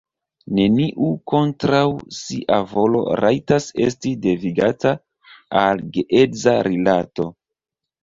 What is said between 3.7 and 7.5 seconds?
esti devigata al geedza rilato.